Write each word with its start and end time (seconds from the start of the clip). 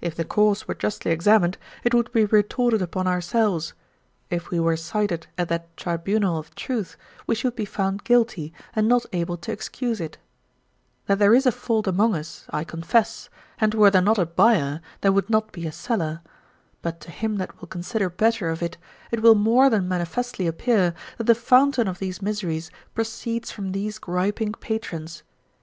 If 0.00 0.14
the 0.14 0.24
cause 0.24 0.66
were 0.66 0.72
justly 0.74 1.10
examined, 1.10 1.58
it 1.84 1.92
would 1.92 2.10
be 2.10 2.24
retorted 2.24 2.80
upon 2.80 3.06
ourselves, 3.06 3.74
if 4.30 4.48
we 4.48 4.58
were 4.58 4.74
cited 4.74 5.26
at 5.36 5.50
that 5.50 5.76
tribunal 5.76 6.38
of 6.38 6.54
truth, 6.54 6.96
we 7.26 7.34
should 7.34 7.54
be 7.54 7.66
found 7.66 8.02
guilty, 8.02 8.54
and 8.74 8.88
not 8.88 9.04
able 9.12 9.36
to 9.36 9.52
excuse 9.52 10.00
it 10.00 10.16
That 11.04 11.18
there 11.18 11.34
is 11.34 11.44
a 11.44 11.52
fault 11.52 11.86
among 11.86 12.14
us, 12.14 12.46
I 12.48 12.64
confess, 12.64 13.28
and 13.58 13.74
were 13.74 13.90
there 13.90 14.00
not 14.00 14.16
a 14.16 14.24
buyer, 14.24 14.80
there 15.02 15.12
would 15.12 15.28
not 15.28 15.52
be 15.52 15.66
a 15.66 15.72
seller; 15.72 16.22
but 16.80 16.98
to 17.02 17.10
him 17.10 17.36
that 17.36 17.60
will 17.60 17.68
consider 17.68 18.08
better 18.08 18.48
of 18.48 18.62
it, 18.62 18.78
it 19.10 19.20
will 19.20 19.34
more 19.34 19.68
than 19.68 19.86
manifestly 19.86 20.46
appear, 20.46 20.94
that 21.18 21.24
the 21.24 21.34
fountain 21.34 21.86
of 21.86 21.98
these 21.98 22.22
miseries 22.22 22.70
proceeds 22.94 23.50
from 23.50 23.72
these 23.72 23.98
griping 23.98 24.52
patrons. 24.54 25.22